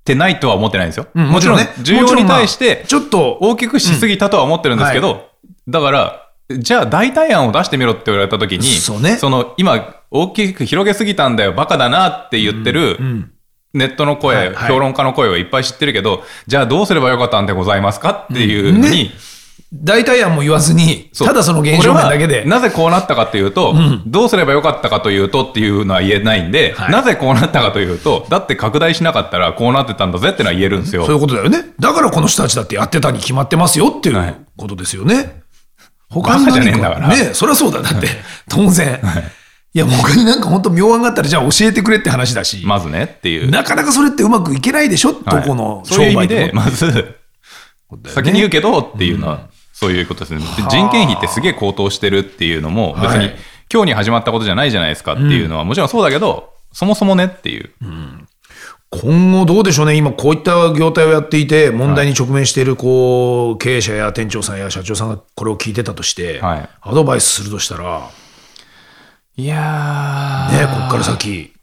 [0.05, 1.07] てないとは思ってないんですよ。
[1.15, 5.28] うんもちろん、ね需要に対して、ちょっと、大きくしすぎたとは思ってるんですけど、う
[5.69, 13.31] だから、じゃあ代替案を出してみろって言われた時に、そうねの今、大きく広げすぎたんだよ、バカだなって言ってる、うん。
[13.73, 19.11] ネットの声、はいはい評論家の声をいっぱい知ってるけど、じゃあどうすればよかったんでございますかっていうのに、
[19.71, 23.75] 大体案も言わずに、そうただその現象面だけでなぜこうなったかというと、
[24.07, 31.05] どうすればよかったかというとっていうのは言えないんで、はいなぜこうなったかというと、だって拡大しなかったらこうなってたんだぜってのは言えるんですよ。
[31.05, 31.65] そういうことだよね。
[31.79, 35.15] だからこの人たちだってやってたに決まってますよっていはいうことですよね。
[35.15, 35.39] バカ
[36.11, 37.81] じゃねえんだからねそりゃそうだ。
[37.81, 38.07] だって、
[38.49, 38.99] 当然。
[39.73, 42.63] いや、他になんか本当妙案があったら、じゃあ教えてくれって話だし。
[42.65, 43.49] まずねっていう。
[43.51, 46.63] なかなかそれってうまくいけないでしょ、どはいこの商売でも。
[46.63, 47.15] まず、
[48.07, 50.39] 先に言うけどっていうのは、そういうことですね。
[50.39, 53.35] で人件費ってすげえ高騰してるっていうのも、別にはい
[53.71, 57.69] 今日に始まったことじゃないじゃないですかっていうのは、もちろんそうだけど、そもそもねっていう。
[58.91, 66.69] 今後どうでしょうね、今こういった業態をやっていて、問題に直面しているこう経営者や店長さんや社長さんがこれを聞いてたとして、はい。
[66.81, 68.09] アドバイスするとしたら、
[69.37, 71.53] いやね、こっから先。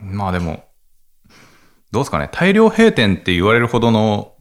[0.00, 0.64] まあでも、
[1.92, 4.32] どうですかね、大量閉店って言われるほどの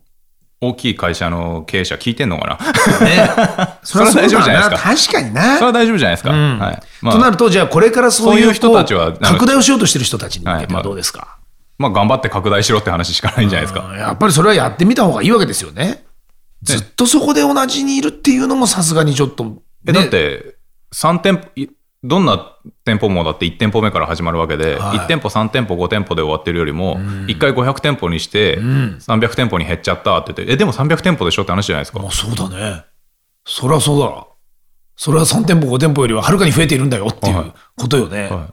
[0.60, 3.06] 大きい会社の経営者聞いてんのかな？
[3.06, 3.30] ね、
[3.84, 4.96] それは大丈夫じゃないですか。
[4.96, 5.66] 確かにそれな。
[5.68, 6.32] は大丈夫じゃないですか。
[6.32, 6.58] うん。
[6.58, 6.80] はい。
[7.04, 11.37] まあ、となると、じゃあこれからそういう人たちは拡大をしようとしてる人たちに向けてはどうですか、まあ
[11.80, 13.88] 頑張って拡大しろって話しかないんじゃないですか。
[13.88, 16.06] うんやっぱりそれはやってみた方がいいわけですよね。
[16.64, 20.58] ずっとそこで同じにいるっていうのもさすがにちょっと、え、ねだって、
[20.94, 21.68] 3店舗、い
[22.04, 32.00] どんな店舗もだって1店舗目から始まるわけで、はい1店舗、3店舗、5店舗で終わってるよりも、1回500店舗にして、300店舗に減っちゃったって言って、え、でも300店舗でしょって話じゃないですか。
[32.00, 32.86] まあそうだね。
[33.46, 34.28] それはそうだ。
[34.96, 38.30] それは3店舗、5店舗よりははるかに増えているんだよっていうはいことよね。
[38.30, 38.48] は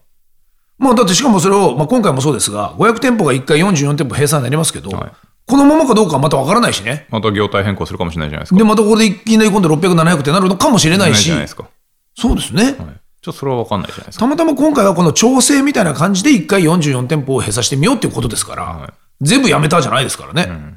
[0.78, 5.12] まあだってしかもそれを、まあ、今回もそうですが、500店舗が1回44店舗閉鎖になりますけど、はい
[5.46, 7.06] このままかどうかはまたわからないしね。
[7.10, 8.56] また業態変更するかもしれないじゃないですか。
[8.56, 11.64] で、またここでいきなり今度600、700ってなるのかもしれないしないじゃない、ですか。
[11.64, 11.72] はい。
[12.16, 12.72] そうですね。
[12.72, 12.84] ちょっ
[13.20, 14.20] とそれは分かんないじゃないですか。
[14.20, 20.76] たまたま今回はこの調整みたいな感じで1回44店舗を閉鎖してみようっていうことですから、はい全部やめたじゃないですからね。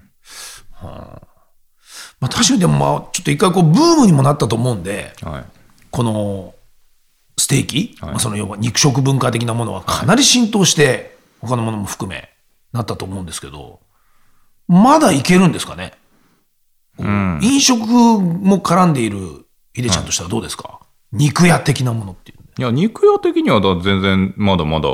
[0.71, 1.27] はあ
[2.19, 5.45] まあ、確かにでもまあちょっと一回こうブームにもなったと思うんで、はい。
[5.89, 6.53] この
[7.47, 12.29] ステーキ、はいまあ、その要は肉食文化的なものはかなり浸透して、他のものも含め
[12.73, 13.79] なったと思うんですけど、
[14.67, 15.93] まだいけるんですかね、
[16.99, 17.39] うん。
[17.41, 20.81] 飲食も絡んでいるヒデちゃんとしてはどうですか、
[21.13, 22.39] 肉屋的なものっていう。
[22.59, 24.89] いや、肉屋的にはだ全然まだまだ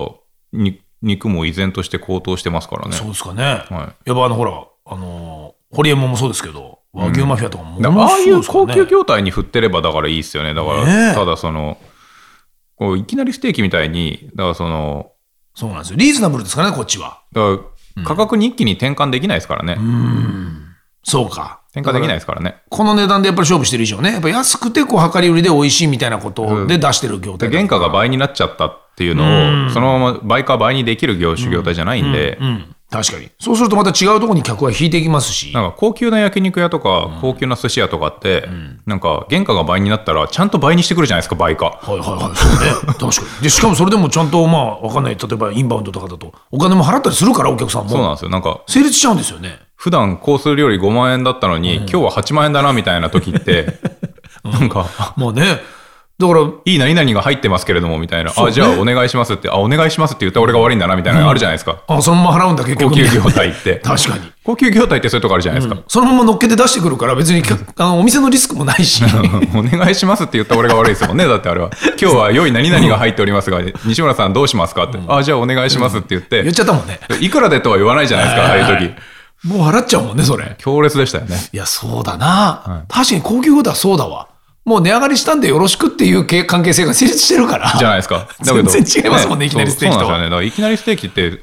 [0.52, 2.96] に肉も依然として高騰してますからね。
[2.96, 3.44] そうですかね。
[3.44, 10.54] はいやっぱあのほら、あのー、ホリエモンもそうですけど、和牛マフィアとかもだからああいう高級業業態に振ってればだからいいですよね。
[10.54, 11.80] だから、ただその、
[12.76, 15.12] こういきなりステーキみたいに、だからその、
[15.56, 15.98] そうなんですよ。
[15.98, 17.22] リーズナブルですからね、こっちは。
[17.32, 17.64] だか
[17.98, 19.78] ら価格に一気に転換できないですからね。
[21.04, 21.62] そうか。
[21.72, 22.58] 転換できないですからね。
[22.70, 33.32] この値段でやっぱり勝負してる以上ね、やっぱ安くてこう量り売りで美味しいみたいなことで出してる業態だで原価が倍になっちゃったっていうのを、そのまま倍か倍にできる業種業態じゃないんで、うん、確かに。
[33.40, 35.52] そうするとまた違うところに客は引いていきますし。
[35.52, 38.48] なんか高級な焼肉屋とか、高級な寿司屋とかって、
[38.86, 41.80] なんか原価が倍になったら、ちゃんと倍にしてくるじゃないですか、倍か。
[41.82, 42.94] はいはいはい、そうね。
[43.00, 43.44] 確かに。
[43.44, 45.16] で、しかもそれでもちゃんとまあ、わかんない。
[45.16, 47.90] 例えばインバウンドとかだと、お金も払ったりするから、お客さんも。
[47.90, 48.30] そうなんですよ。
[48.30, 49.60] なんか、成立しちゃうんですよね。
[49.76, 53.80] 普段コース料理5万円だったのに、今日は8万円だなみたいな時って、
[54.46, 54.86] なんか、
[55.18, 55.62] まあね。
[56.20, 58.32] だから、いい何々が入ってますけれども、みたいな。
[58.38, 61.84] あ、じゃあお願いしますって、あ、お願いしますって言ったら俺が悪いんだな、みたいなのあるじゃないですか。
[61.88, 62.92] あ、そのまま払うんだ、結局。
[62.92, 63.78] 高級業態って。
[63.84, 64.32] 確かに。
[64.44, 65.82] 高級業態ってそういうとこあるじゃないですか。
[65.88, 69.04] そのまま乗っけて出してくるから、別に客あのお店のリスクもないし。
[69.56, 71.28] お願いしますって言った俺が悪いですもんね。
[71.28, 71.72] だってあれは。
[72.00, 75.00] 今日は良い何々が入っておりますが、西村さんどうしますかって。
[75.08, 77.00] あ、じゃあお願いしますって言っ、言ってちゃったもんね。
[77.22, 78.94] いくらでとは言わないじゃないですか、ああいう時。
[79.48, 80.56] もう払っちゃうもんね、それ。
[80.58, 81.38] 強烈でしたよね。
[81.52, 82.84] いや、そうだな。
[82.88, 84.28] 確かに高級業態はそうだわ。
[84.66, 87.74] もう値上がりしたんでよろしくっていうけ関係性が成立してるから。
[87.78, 88.28] じゃないですか。
[88.42, 90.24] 全然違いますもんねいきなりステーキとそうなんですよね。
[90.26, 91.38] だからいきなりステーキって、ね、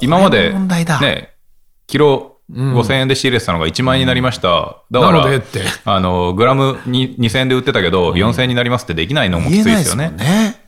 [0.00, 1.30] 今まで、ね、
[1.86, 4.76] キロ5000円で仕入れてたのが1万円になりました。
[4.90, 5.24] だから、
[5.84, 10.12] あの、グラムに2000円で売ってたけど、4000円になりますってできないのもきついですよね。
[10.16, 10.60] 言えないですもんね。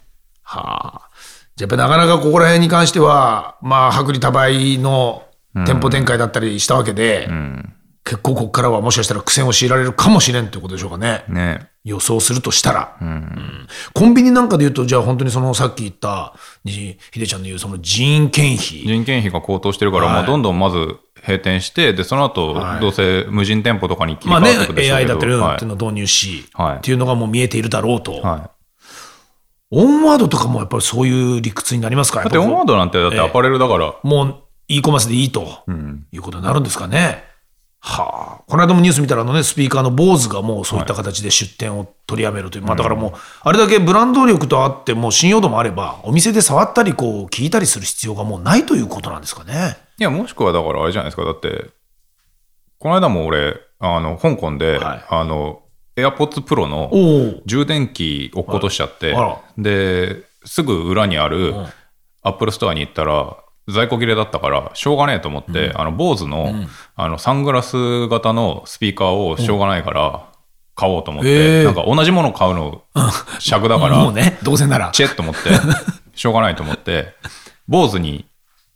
[0.42, 1.08] はあ。
[1.56, 5.24] じゃあやっぱなかなかここら辺に関しては、まあ、薄利多売の
[5.54, 7.71] 店舗展開だったりしたわけで、うん。
[8.12, 11.24] 結構ここからはもしかしたら苦戦を強いられるかもしれんということでしょうかね。
[11.28, 11.70] ね。
[11.82, 18.82] 予想するとしたら、うんコンビニなんかで言うと、じゃあ本当にそのさっき言った、にひでちゃんの言うその人件費。
[18.84, 28.20] 人件費が高騰してるから、はいもうどんどんまず閉店して、で、その後、はいどうせ無人店舗とかに切りまあね替わっていくでしょうけ AI ど、だったりはいっていうのを導入し、はいっていうのがもう見えているだろうと。
[28.20, 28.50] はい。
[29.74, 34.36] オンワードとかもやっぱりそういう理屈になりますかだってオンワードなんてだってアパレルだから、もう
[34.68, 35.64] e コマースでいいと、
[36.12, 37.31] いうことになるんですかね。
[37.84, 49.78] はあ、この間もニュース見たらあの、ね、スピーカーの BOSE がもうそういった形で出店を取りやめるという、まあ、だからもう、あれだけブランド力とあって、もう信用度もあれば、お店で触ったりこう聞いたりする必要がもうないということなんですかね。
[49.98, 51.24] いや、もしくはだからあれじゃないですか。
[51.24, 51.70] だって、
[52.78, 55.04] この間も俺、あの、香港で、はい。
[55.08, 55.62] あの、
[55.96, 56.90] AirPods Pro の
[57.46, 61.52] 充電器落っことしちゃって、はいで、すぐ裏にある
[62.22, 63.36] Apple Store に行ったら、
[63.72, 66.52] 在庫切れだったから、しょうがねえと思って、あの、坊主の、
[66.94, 70.28] あの、サングラス型のスピーカーをしょうがないから、
[70.74, 72.82] 買おうと思って、なんか同じもの買うの、
[73.38, 75.40] 尺だから、 もうね、どうせなら、チェッと思って、
[76.14, 77.14] しょうがないと思って、
[77.68, 78.26] 坊主に、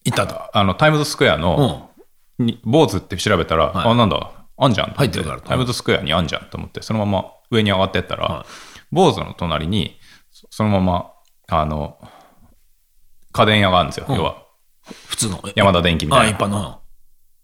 [0.05, 0.57] 行ったと。
[0.57, 1.91] あの、タイムズスクエアの、
[2.39, 5.49] に坊主って調べたら、あ、なんだ、あんじゃんと思入ってるからと。
[5.49, 8.47] タイムズスクエアにあんじゃんと思って、そのまま上に上がってったら、
[8.93, 9.99] 坊主の隣に、
[10.31, 11.11] そそのまま、
[11.49, 11.99] あの、
[13.33, 14.07] 家電屋があるんですよ。
[14.11, 14.46] 要は、
[15.09, 15.43] 普通の。
[15.55, 16.37] 山田電機みあたいな。
[16.37, 16.81] 一般の。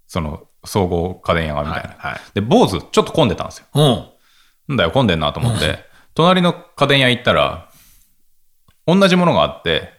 [0.07, 1.89] その、総合家電屋がみたいな。
[1.91, 3.67] はいはいで、坊主、ちょっと混んでたんですよ。
[3.75, 4.07] うん。
[4.69, 5.79] なんだよ、混んでんなと思って、
[6.15, 7.69] 隣の家電屋行ったら、
[8.87, 9.93] 同じものがあって、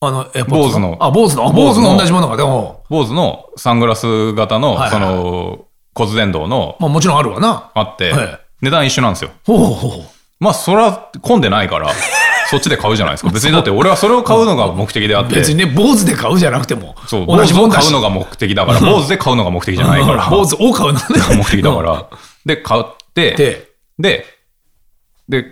[0.00, 7.70] あの、え、坊主のあ、坊主の、あ坊主の同じものが、でも、坊主のサングラス型の、そはいはいはいの、骨伝導のまあもちろんあるわな。
[7.74, 9.30] あってはい、値段一緒なんですよ。
[9.44, 10.04] ほうほうほう。
[10.40, 11.92] まあ、それは混んでないから、
[12.50, 13.30] そっちで買うじゃないですか。
[13.30, 17.70] 別にだって俺はそれを買うのが目的であって、別にね、坊主で買うじゃなくても、そう、同坊主をじもん。
[17.70, 21.06] 買うのが目的だから、坊主で買うのが目的じゃないから、 坊主を買うのね。
[21.36, 22.06] 目的だから。
[22.46, 24.26] で、買って、で、で、
[25.28, 25.44] で、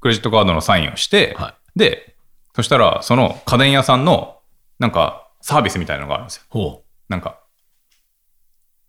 [0.00, 2.14] クレジットカードのサインをして、はで、
[2.54, 4.36] そしたら、その家電屋さんの、
[4.78, 6.42] なんか、サービスみたいなのがあるんですよ。
[6.50, 7.38] ほなんか、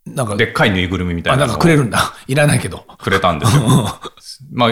[0.05, 0.09] う。
[0.11, 2.13] なんか、でっかいぬいぐるみみたあ、いななんかくれるんだ。
[2.27, 2.85] いらないけど。
[2.99, 3.63] くれたんですよ。
[4.53, 4.69] まあ、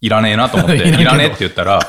[0.00, 1.80] いらねえなと思って、 いらねえって言ったら、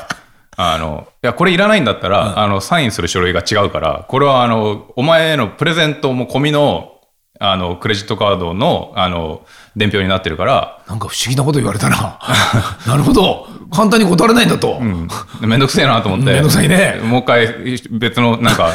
[0.56, 6.94] あの、いや、これいらないんだったら、あの、サインする書類が違うから、これは、あの、お前へのプレゼントも込みの、
[7.40, 9.42] あの、クレジットカードの、あの、
[9.76, 12.18] 伝票になってるから、なんか不思議なこと言われたな。
[12.86, 13.46] なるほど。
[13.70, 14.78] 簡単に断れないんだと。
[14.80, 15.08] うん、
[15.42, 18.72] めんどくせえなと思って、めんどくさいねもう一回別のなんか、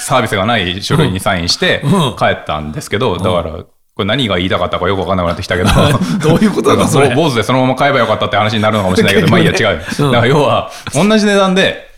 [0.00, 5.70] サービスがない書類にサインしてうん帰ったんですけど、だから、これ何が言いたかったかよくわかんなくなってきたけど、
[6.22, 7.14] どういうことだそれ。
[7.14, 9.58] 坊主でそのまま買えばよかったって話になるのかもしれないけど、まあいいや、違う。
[9.58, 10.12] だうん。
[10.12, 11.90] から要は、同じ値段で、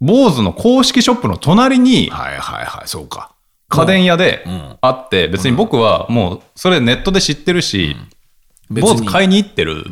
[0.00, 3.30] 坊主の公式ショップの隣にはいはいはい、そうか。
[3.68, 4.76] 家電屋でん。
[4.80, 7.96] あって、別に僕はもうそれネットで知ってるし、
[8.70, 9.84] 別坊主買いに行ってる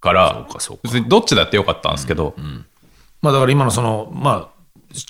[0.00, 0.46] から
[0.82, 2.34] 別にどっちだってよかったんですけど、
[3.22, 4.48] まあだから今のその、まあ、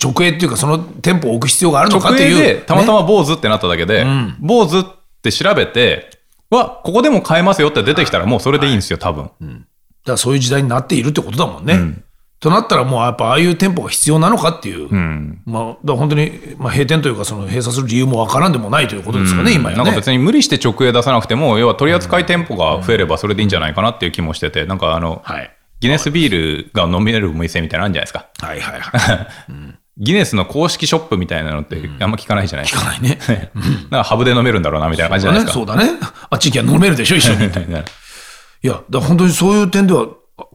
[0.03, 2.39] 直営っていうか、その店舗を置く必要があるのか直っていう。
[2.45, 4.37] 営でたまたねま坊主ってなっただけで、ん。
[4.39, 6.11] 坊主って調べて、
[6.51, 9.25] わ、ここでも買えますよって出てきたらもうそれでいいんですよ、多分。
[9.25, 9.63] だか
[10.05, 12.03] らそういう時代になっているってことだもんね。
[12.41, 14.89] となったらもうやっぱああいう店舗が必要なのかっていう。
[14.89, 15.41] うん。
[15.47, 19.85] まあ、だ本当に、まあ、閉店というか、その閉鎖する理由もわからんでもないということですかね、今やね。
[19.85, 25.57] なんか別に無理して直営出さなくても、要は取扱店舗が増えればそれでいいんじゃないかなっていう気もしてて、なんかあの、はい。
[25.79, 28.29] ギネスビールが飲めるお店みたいなのあるんじゃないですか。
[28.45, 29.27] はいはいはい。
[29.99, 32.67] ギネスの公式ショップみたいなのってあんま聞かないじゃない？
[32.67, 32.83] ですか。
[32.83, 33.51] 聞かないね。
[33.91, 35.53] なんかハブで飲めるんだろうなみたいな感じじゃないですか。
[35.53, 35.85] そうだね。
[35.87, 36.13] そうだね。
[36.31, 37.45] あっち行きゃ飲めるでしょ、一緒に。
[38.65, 40.07] いや、だから本当にそういう点では、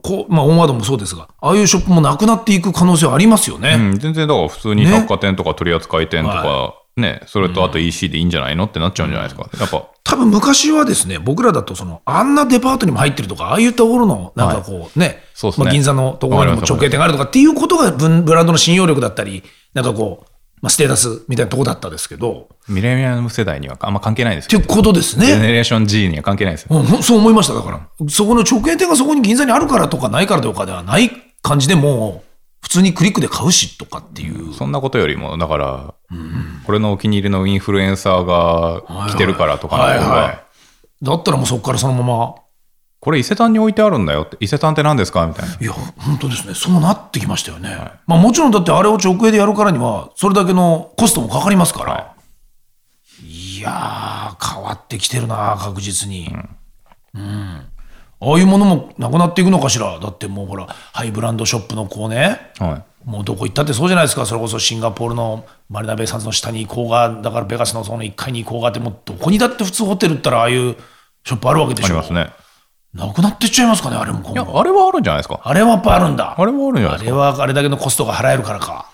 [0.02, 3.76] こうまあ、オンワードもそうですが、ああいうショップもなくなっていく可能性はありますよね。
[3.78, 9.48] うん、全然だから普通にね百貨店とか取扱店とか、はね、それとあと EC でいいんじゃないのってなっちゃうんじゃないですか。
[9.58, 19.42] やっぱ、多分昔はですね、僕らだとその、あんなデパートにも入ってるとか、ああいうところの、なんかこうね、そうっすねまあ、銀座のところにも直営店があるとかっていうことがブンブランドの信用力だったり、
[19.74, 20.28] なんかこう、
[20.60, 24.58] まあ、ステータスみたいなとこだったですけど、ミレニアム世代にはあんま関係ないですよ。
[24.58, 25.26] っていうことですね。
[25.26, 26.76] ジェネレーション G には関係ないですよ。
[26.76, 28.08] うんそう思いました、だから。
[28.08, 31.10] そこの直営店がそこに銀座にあるからとかないからとかではない
[31.42, 32.28] 感じでもう、
[32.60, 34.52] 普通にクリックで買うしとかっていう。
[34.52, 35.94] そんなことよりも、だから、
[36.68, 39.84] これのお気に入りのインフルエンサーが来てるからとかの
[41.00, 42.34] だったらもうそこからそのまま
[43.00, 45.56] これ伊勢丹に置いてあるんだよって、伊勢丹って何ですかみたいな。
[45.58, 46.52] いや、本当ですね。
[46.52, 47.74] そうなってきましたよね。
[48.06, 52.14] まあもちろんだってあれを直営でやるからには、それだけのコストもかかりますから。、は
[53.24, 56.30] いやー、変わってきてるな、確実に。
[57.14, 57.66] うん。
[58.20, 59.98] ああいうものもなくなっていくのかしら。
[60.00, 62.97] だってもうほら、ハイブランドショップのこうね、はい。
[63.08, 70.76] もうどこ行ったってそうじゃないですか、それこそシンガポールのマリナベイサンズの下に行こうが、だからベガスのその1階に行こうがって、もうどこにだって普通ホテル行ったら、ああいう
[71.24, 71.86] ショップあるわけでしょ。
[71.86, 72.30] ありますね。
[72.92, 74.60] なくなってっちゃいますかね、あれも今いや、後。
[74.60, 75.40] あれはあるんじゃないですか。
[75.42, 76.34] あれはやっぱあるんだ。
[76.38, 77.00] あれはあるんじゃないですか。
[77.00, 78.90] あれはあれだけのコストが払えるからか。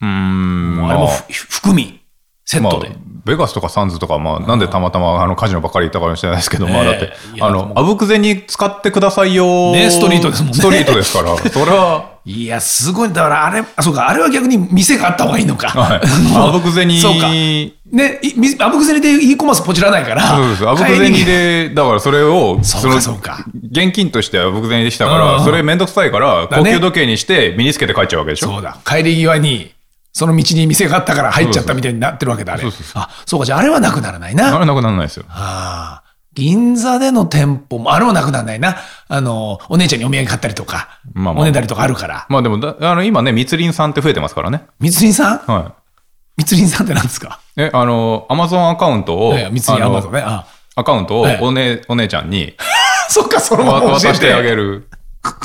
[0.00, 0.88] うーん。
[0.88, 2.05] あれも含み、
[2.46, 9.72] セッまあトで。、ベガスとかサンズとか、まあ、なんでたまたまあのカジノばっかり行ったかもしれないですけど、まあ、だってあの、あぶくぜに使ってくださいよ。
[9.72, 13.08] ねストリートですもんねストリートですから、それは、いや、すごい。
[13.08, 15.70] だからあれ、あ、そうか、あれは逆に店があった方がいいのか。
[15.70, 16.00] はい。
[16.36, 17.28] あぶくぜに、そうか。
[17.28, 18.20] ね、
[18.60, 20.36] あぶくぜにで e コマースポチらないから。
[20.36, 20.68] そうです。
[20.68, 28.46] あぶくぜにで、だからそれを、そうかのそうか現金としてあぶくぜにできたかうんら、それめんどくさいから、高級時計にして身につけて帰っちゃうわけでしょ。
[28.46, 28.78] そうだ。
[28.84, 29.72] 帰り際に、
[30.16, 32.62] その道に店があったから入っちゃったみたいになってるわけだ、あれ。
[32.62, 34.56] そうそうあ、そうか、じゃああれはなくならないな。
[34.56, 35.26] あれなくならないですよ。
[35.28, 36.14] ああ。
[36.32, 38.76] 銀座での店舗も、あれもなくならないな。
[39.08, 42.24] あの、お姉ちゃんにお土産買ったりとか、まあまあおねだりとかあるから。
[42.30, 44.62] まあでもだ、あの、今ね、密林さんって増えてますからね。
[44.80, 45.38] 密林さん？
[45.52, 45.74] は
[46.38, 47.40] 密林さんって何ですか？
[47.58, 47.60] い。
[47.60, 50.22] え、あの、アマゾンアカウントを、いや密林アマゾンね。
[50.24, 52.54] あアカウントをええお,、ね、お姉ちゃんに
[53.10, 54.42] そっか、そのまわま渡してあて。
[54.44, 54.88] げる。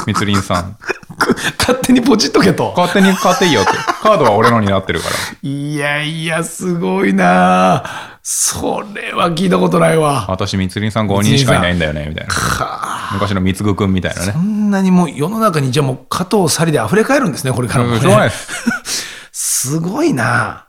[0.08, 0.78] 密林さん。
[1.60, 2.74] 勝手にポチっとけと。
[2.76, 3.72] 勝手に買っていいよって。
[4.02, 5.16] カードは俺のになってるから。
[5.42, 7.84] いやいや、すごいな
[8.24, 10.26] それは聞いたことないわ。
[10.30, 12.34] 私、密林さん5人しかいないんだよね、みたいな。
[13.14, 14.40] 昔の貢くんみたいなねそ。
[14.40, 18.00] んなにもう世の中にじゃあもう加藤サリで溢れ返るんですね、これからも、ね。
[18.00, 18.50] しょうがないです。
[19.34, 20.66] すごいな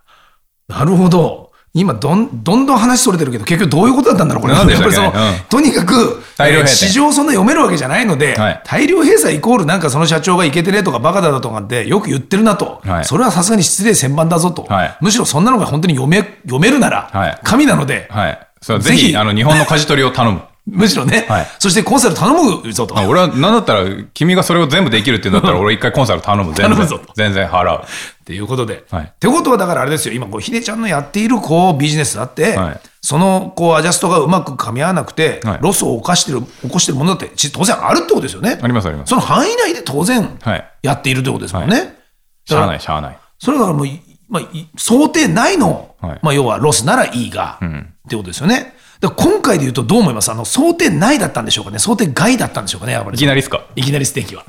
[0.69, 1.52] なるほど。
[1.75, 4.55] 今どん、どんどん話それてるけど、結局どういうことだったんだろう、これ。
[4.55, 5.15] なんでやっぱりその、うん。
[5.49, 6.23] とにかく、
[6.67, 8.61] 市場そんな読めるわけじゃないので、はい。
[8.65, 12.83] 大量閉鎖イコールなんかその社長がいけてねえとかバカだとかってよく言ってるなと。
[12.85, 13.05] はい。
[13.07, 14.65] それはさすがに失礼千万だぞと。
[14.65, 14.97] はい。
[15.01, 17.41] むしろそんなのが本当に読め、読めるなら、はい。
[17.43, 18.11] 神なので、
[18.81, 20.43] ぜひ、あの、日本の舵取りを頼む。
[20.67, 22.97] むしろね、はいそしてコンサル頼むぞと。
[22.97, 26.55] あ俺は、なんだったら、君がそれを全部できるって言うんだったら、俺一回コンサル頼む。
[26.55, 27.13] 全然頼むぞと。
[27.15, 27.83] 全然払う。
[27.83, 28.85] っていうことで。
[28.91, 38.61] はいってことはだからあれですよ、今こう、ひでちゃんのやっているこうビジネスだって、はいそのこうアジャストがうまく噛み合わなくて、はいロスを犯してる起こしてるものだってち当然あるってことですよね。
[38.63, 41.97] ありますありますその範囲内で当然はいやっているってことですもんね。
[42.45, 43.19] しゃあない、しゃあない。
[43.39, 48.75] それがもう、いまあ、い想定内の、はいまあ、要はロスならいいが、んってことですよね。
[49.11, 50.31] 今回で言うとどう思います？
[50.31, 51.79] あの想定内だったんでしょうかね？
[51.79, 52.97] 想定外だったんでしょうかね？
[53.13, 53.67] いきなりっすか？
[53.75, 54.45] いきなりステーキは。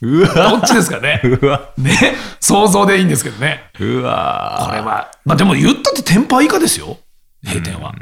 [0.00, 0.50] うわ。
[0.50, 1.20] どっちですかね？
[1.22, 1.72] うわ。
[1.76, 1.94] ね
[2.40, 3.70] 想像でいいんですけどね。
[3.80, 4.64] うわ。
[4.66, 6.98] これは、まあでも言ったってテンパー以下ですよ、
[7.44, 7.94] 閉店は。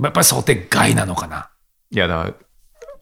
[0.00, 1.50] やっぱり想定外なのかな？
[1.90, 2.34] いや、だから、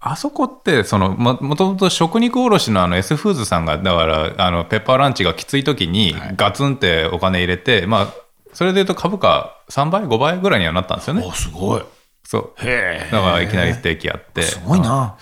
[0.00, 8.14] あそこって、その、も、もともと食肉卸のあの S フーズさんが、だから、あの、ペッパーランチがきつい時に、ガツンってお金入れて、まあ、
[8.56, 11.22] それで言うと株価3倍、5倍ぐらいにはなったんですよね。
[11.22, 11.82] おすごい。
[12.24, 12.52] そう。
[12.56, 13.08] へえ。
[13.12, 14.40] だから、いきなりステーキやって。
[14.44, 15.18] すごいな。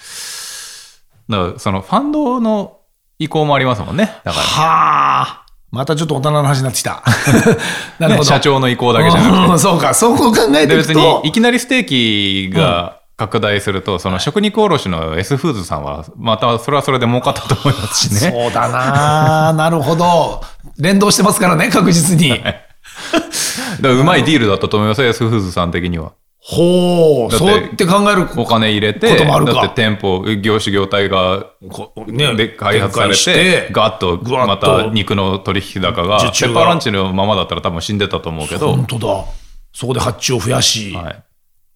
[1.28, 2.78] だから、その、ファンドの
[3.18, 4.20] 意向もありますもんね。
[4.22, 5.46] だかはあ。
[5.72, 7.02] またちょっと大人の話になってきた。
[7.98, 8.24] なら、ね、るほど。
[8.24, 9.50] 社長の意向だけじゃなくて。
[9.50, 18.30] う んそうか、そう考えてで、別いくとに、いきなりステーキが拡大すると、その食肉卸の S フーズさんは、また、それはそれで儲かったと思いますしね。
[18.30, 19.52] そうだな。
[19.54, 20.40] なるほど。
[20.78, 22.40] 連動してますからね、確実に。
[23.80, 26.12] らうまいディールだったと思いますよ、S フーズさん的には。
[26.46, 39.24] ほう、そうやって考えるお金入れて、こともあるかだって店舗、業種業態が、こねで開発されてガッとまとた肉の取引高が、ペッパーランチのままだったら多分死んでたと思うけど、本当だ。
[39.72, 40.92] そこで発注を増やし。
[40.92, 41.22] はい。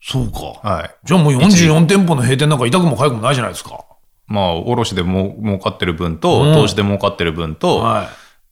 [0.02, 0.68] そうか。
[0.68, 0.90] はい。
[1.02, 3.85] じゃあもう44店舗の閉店なんか痛くも痒くもないじゃないですか。
[4.26, 8.09] まあ、卸でも儲かってる分と、うん投資で儲かってる分と、はい。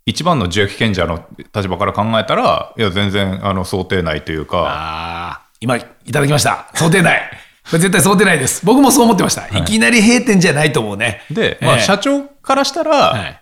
[0.06, 5.80] 一番の受益権者の立場から考えたら、いや、全然、あの、想定内というか、ああ、今い
[6.12, 6.68] ただきました。
[6.74, 7.20] 想定内。
[7.68, 8.64] これ絶対想定内です。
[8.64, 9.48] 僕もそう思ってました。
[9.48, 11.22] い、きなり閉店じゃないと思うね。
[11.32, 13.40] で、まあ、ええ社長からしたら、、はい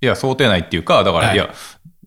[0.00, 0.06] い。
[0.06, 1.50] や、想定内っていうか、だから、はいい、や、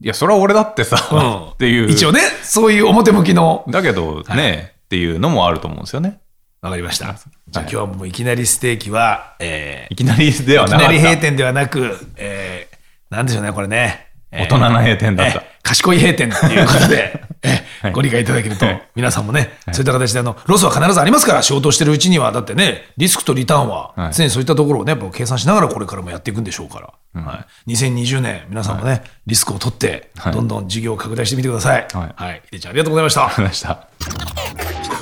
[0.01, 1.91] いや、それは俺だってさ、うんっていう。
[1.91, 3.63] 一応ね、そういう表向きの。
[3.69, 6.17] だけどね、っていうのもあると思うんですよね。
[6.61, 7.05] わかりました。
[7.05, 10.91] じゃあ今日はもういきなりステーキは、えいきなりでー、きなはいなかった。
[10.91, 12.70] り閉店ではなく、えー、
[13.11, 14.07] なんでしょうね、これね。
[14.31, 14.41] えー。
[14.43, 15.39] 大人な閉店だった。
[15.39, 17.23] えー賢い閉店っていうことで、
[17.93, 30.33] ご理解いただけるとはい、皆さんもね、そういった形であの、ロスは必ずありますから、仕事をしてるうちには、だってね、リスクとリターンははい、常にそういったところをね、計算しながらこれからもやっていくんでしょうから、はい、2020年、皆さんもね、リスクを取って、はい。
[30.33, 31.87] どんどん事業を拡大してみてください。
[31.93, 32.13] はい。
[32.15, 32.59] はい。
[32.59, 33.27] ちゃん、ありがとうございました。
[33.27, 33.87] 話した。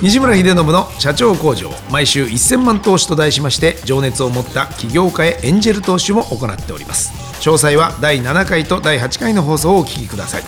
[0.02, 7.12] 西村秀信の社長工場毎週1000万投資と題しまして情熱を持った起業家へエンジェル投資も行っております。
[7.40, 10.42] 詳細は第7回と第8回の放送をお聞きください。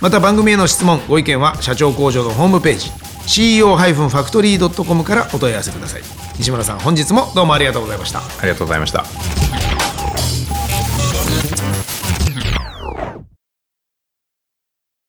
[0.00, 2.90] また番組への質問ご意見は社長工場のホームページ
[3.26, 6.02] CEO-factory.com からお問い合わせください。
[6.38, 8.20] 西村さん本日もどうもありがとうございました。
[8.20, 9.65] ありがとうございました。